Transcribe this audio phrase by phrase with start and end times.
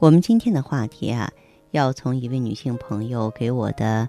[0.00, 1.32] 我们今天的话题啊，
[1.72, 4.08] 要从一位女性朋友给我的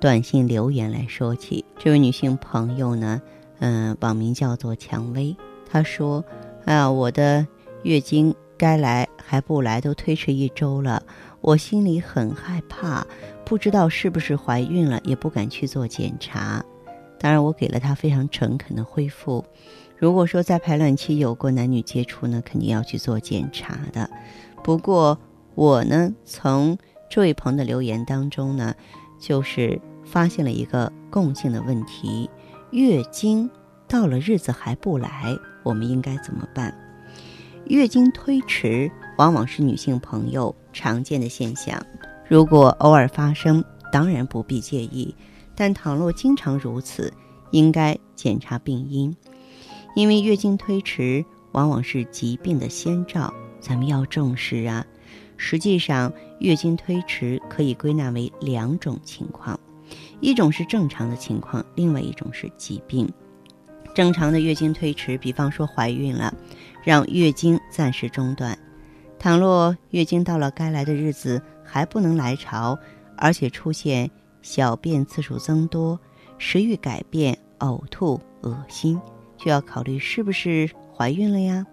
[0.00, 1.64] 短信留言来说起。
[1.76, 3.20] 这位女性朋友呢，
[3.58, 5.36] 嗯，网名叫做蔷薇，
[5.68, 6.24] 她说
[6.64, 7.44] ：“啊，我的
[7.82, 11.02] 月经该来还不来，都推迟一周了。”
[11.42, 13.04] 我心里很害怕，
[13.44, 16.64] 不知道是不是怀孕了，也不敢去做检查。
[17.18, 19.44] 当然，我给了她非常诚恳的回复。
[19.96, 24.08] 如果说在排卵期有过男女接触呢，肯定要去做检查的。
[24.64, 25.18] 不过
[25.54, 26.78] 我呢，从
[27.10, 28.74] 这位朋友的留言当中呢，
[29.20, 32.30] 就是发现了一个共性的问题：
[32.70, 33.48] 月经
[33.86, 36.74] 到了日子还不来，我们应该怎么办？
[37.66, 41.78] 月经推迟往往是女性朋友常见的现象，
[42.26, 45.14] 如果偶尔发生，当然不必介意；
[45.54, 47.12] 但倘若经常如此，
[47.50, 49.14] 应该检查病因，
[49.94, 53.32] 因为月经推迟往往是疾病的先兆，
[53.64, 54.84] 咱们要重视啊。
[55.38, 59.58] 实际上，月经推迟可以归纳为两种情况，
[60.20, 63.10] 一种是正常的情况，另外一种是疾病。
[63.94, 66.34] 正常的月经推迟，比方说怀孕了，
[66.82, 68.54] 让月经暂时中断；
[69.18, 72.78] 倘若月经到了该来的日子还不能来潮，
[73.16, 74.10] 而且出现
[74.42, 75.98] 小便次数增多、
[76.36, 79.00] 食欲改变、呕吐、恶心，
[79.38, 81.66] 就要考虑是不是怀孕了呀？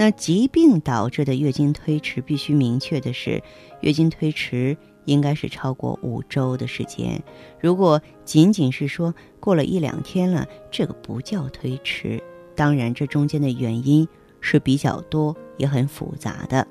[0.00, 3.42] 那疾病导致的月经推迟，必须明确的是，
[3.82, 4.74] 月经推迟。
[5.04, 7.22] 应该是超过五周的时间。
[7.60, 12.22] 如果仅仅是说过了一两天了，这个不叫推迟。
[12.54, 14.08] 当然，这中间的原因
[14.40, 16.66] 是比较多，也很复杂的。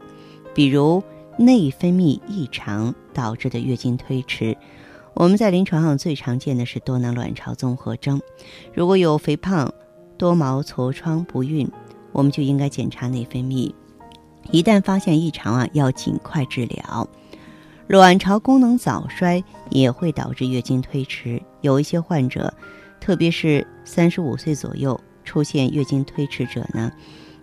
[0.56, 1.04] 比如
[1.38, 4.58] 内分泌异常导致的月经推迟。
[5.14, 8.20] 我们在临床上最常见的是多囊卵巢综合征。
[8.74, 9.72] 如果有肥胖、
[10.18, 11.70] 多毛、痤疮、不孕，
[12.12, 13.74] 我们就应该检查内分泌。
[14.52, 17.08] 一旦发现异常啊，要尽快治疗。
[17.88, 22.54] 卵巢功能早衰也会导致月经推迟，有一些患者，
[23.00, 26.92] 特别是三十五岁左右出现月经推迟者呢，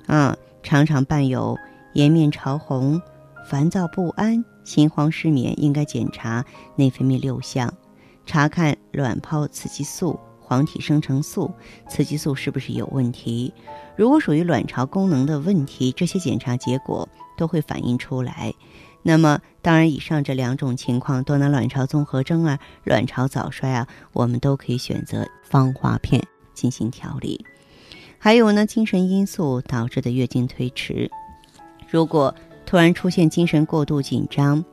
[0.06, 1.56] 啊，常常伴有
[1.94, 3.00] 颜面潮红、
[3.48, 6.44] 烦躁不安、心慌失眠，应该检查
[6.76, 7.72] 内分泌六项，
[8.24, 11.50] 查看卵泡雌激素、黄体生成素、
[11.88, 13.52] 雌激素是不是有问题。
[13.96, 18.54] 如果属于卵巢功能的问题，这些检查结果都会反映出来。
[19.02, 26.24] 那么，当然，以上这两种情况，多囊卵巢综合征啊，卵巢早衰啊，我们都可以选择芳华片
[26.54, 27.44] 进行调理。
[28.18, 31.10] 还有呢，精神因素导致的月经推迟，
[31.88, 32.32] 如果
[32.64, 34.64] 突然出现精神过度紧张、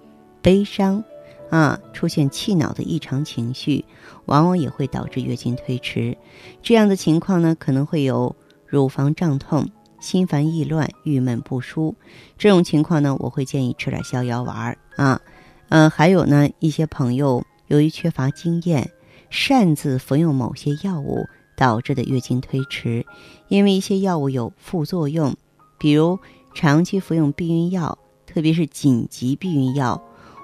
[0.42, 1.04] 悲伤
[1.54, 3.86] 啊，出现气恼的异常情绪，
[4.26, 6.18] 往往也会导致月经推迟。
[6.64, 9.70] 这样的情况呢，可能会有乳房胀痛。
[10.00, 11.96] 心烦意乱、郁闷不舒，
[12.38, 15.22] 这种情况呢，我会建议吃点逍遥丸儿啊。
[15.70, 18.92] 嗯，还有呢，一些朋友由于缺乏经验，
[19.30, 21.26] 擅自服用某些药物
[21.56, 23.06] 导致的月经推迟，
[23.48, 25.38] 因为一些药物有副作用，
[25.78, 26.20] 比如
[26.54, 30.04] 长期服用避孕药，特别是紧急避孕药、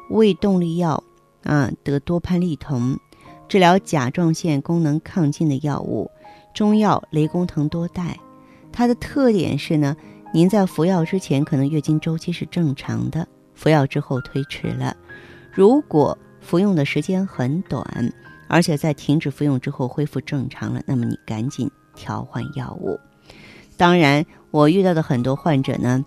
[0.09, 1.03] 胃动力药
[1.43, 2.97] 啊，得多潘利酮，
[3.47, 6.09] 治疗甲状腺功能亢进的药物，
[6.53, 8.19] 中药雷公藤多肽。
[8.71, 9.95] 它的特点是呢，
[10.33, 14.95] 您在服药之前可能月经周期是正常的，服药之后推迟了。
[15.51, 18.13] 如果服用的时间很短，
[18.47, 22.99] 而且在停止服用之后恢复正常了，那么你赶紧调换药物。
[23.77, 26.03] 当然，我遇到的很多患者呢，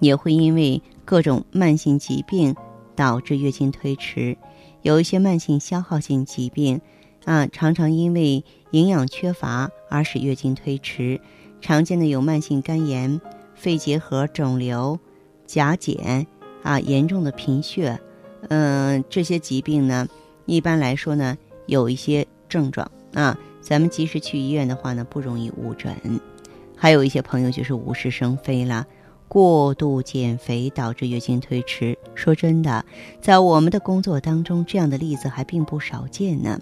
[0.00, 2.54] 也会因为各种慢性疾病
[3.00, 4.36] 导致月经推迟，
[4.82, 6.82] 有一些慢性消耗性疾病
[7.24, 11.18] 啊，常常因为营养缺乏而使月经推迟。
[11.62, 13.18] 常见的有慢性肝炎、
[13.54, 14.98] 肺结核、肿瘤、
[15.46, 16.26] 甲减
[16.62, 17.98] 啊，严重的贫血，
[18.50, 20.06] 嗯，这些疾病呢，
[20.44, 25.96] 一般来说呢，有一些症状啊，咱们及时去医院的话呢，不容易误诊。
[26.76, 28.86] 还有一些朋友就是无事生非了，
[29.30, 31.96] 过度减肥导致月经推迟。
[32.16, 32.84] 说真的，
[33.20, 36.58] 在我们的工作当中，这样的例子还并不少见呢。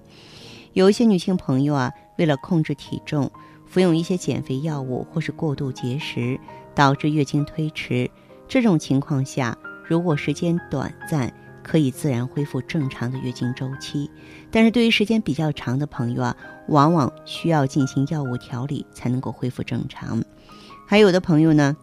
[0.75, 3.31] 有一些女性朋友啊，为了控制体重，
[3.65, 6.39] 服用一些减肥药物，或是过度节食，
[6.75, 8.11] 导致月经推迟。
[8.47, 11.33] 这种情况下，如果时间短暂，
[11.63, 14.11] 可以自然恢复正常的月经周期，
[14.51, 16.37] 但是对于时间比较长的朋友啊，
[16.69, 20.23] 往往需要进行药物调理才能够恢复正常。
[20.87, 21.75] 还有的朋友呢，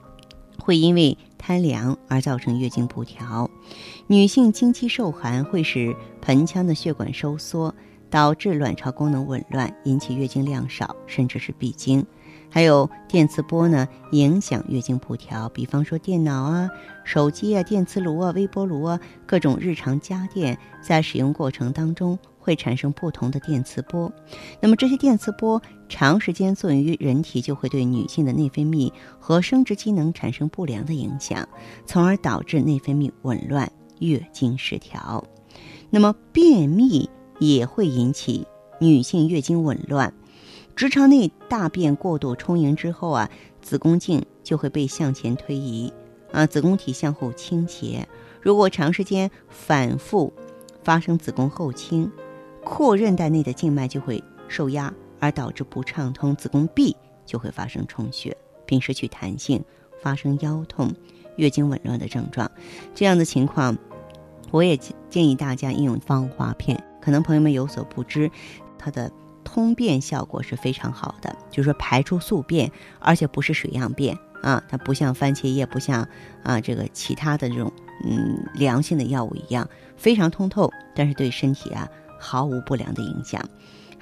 [0.60, 3.50] 会因为贪凉而造成月经不调。
[4.08, 7.74] 女性经期受寒会使盆腔的血管收缩，
[8.10, 12.06] 导致卵巢功能紊乱，引起月经量少，甚至是闭经。
[12.50, 15.50] 还有电磁波呢，影响月经不调。
[15.50, 16.70] 比方说电脑啊、
[17.04, 24.10] 手机啊、电磁炉啊、微波炉啊，各种日常家电在使用过程当中会产生不同的电磁波。
[24.62, 31.48] 那么这些电磁波长时间作用于人体，就会对女性的内分泌和生殖机能产生不良的影响，
[31.86, 35.24] 从而导致内分泌紊乱、月经失调。
[35.90, 37.10] 那么便秘
[37.40, 38.48] 也会引起
[38.80, 40.14] 女性月经紊乱。
[40.76, 43.30] 直肠内大便过度充盈之后啊，
[43.62, 45.94] 子宫颈就会被向前推移，
[46.34, 48.06] 啊，子宫体向后倾斜。
[48.42, 50.34] 如果长时间反复
[50.84, 52.12] 发生子宫后倾，
[52.64, 54.94] 阔韧带内的静脉就会受压，
[55.26, 56.96] 而导致不畅通，子宫壁
[57.26, 59.64] 就会发生充血，并失去弹性，
[60.02, 60.94] 发生腰痛、
[61.36, 62.50] 月经紊乱的症状。
[62.94, 63.76] 这样的情况，
[64.52, 64.78] 我也
[65.10, 66.82] 建议大家应用芳华片。
[67.02, 68.30] 可能朋友们有所不知，
[68.78, 69.12] 它的。
[69.44, 72.70] 通便效果是非常好的，就是说排出宿便，
[73.00, 76.06] 而且不是水样便啊，它不像番茄叶，不像
[76.44, 77.72] 啊这个其他的这种
[78.04, 81.88] 嗯凉性的药物一样非常通透，但是对身体啊
[82.20, 83.40] 毫无不良的影响。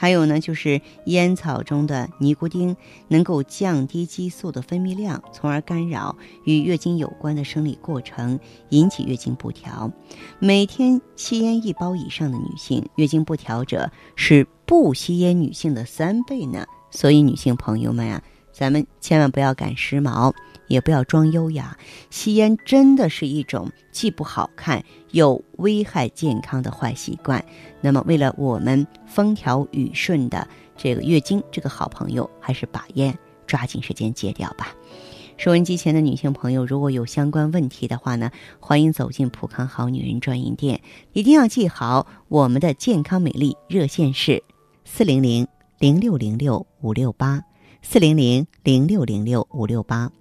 [0.03, 2.75] 还有呢，就是烟草中的尼古丁
[3.07, 9.89] 能够降低激素的分泌量，从而干扰与月经有关的生理过程，引起月经不调。
[10.39, 16.65] 每天吸烟一包以上的女性，月经不调者是不吸烟女性的三倍呢。
[16.91, 18.21] 所以，女性朋友们啊，
[18.51, 20.33] 咱们千万不要赶时髦。
[20.73, 21.77] 也不要装优雅，
[22.09, 27.45] 吸烟真的是一种既不好看又危害健康的坏习惯。
[27.79, 33.15] 那么，为了我们风调雨顺的这个月经，这个好朋友还是把烟
[33.45, 34.75] 抓紧时间戒掉吧。
[35.37, 40.81] 收音机前的女性朋友，如果有相关问题的话呢，欢迎走进普康好女人专营店，
[41.11, 44.43] 一定要记好我们的健康美丽热线是
[44.85, 45.47] 四零零
[45.77, 47.43] 零六零六五六八
[47.83, 50.11] 四零零零六零六五六八。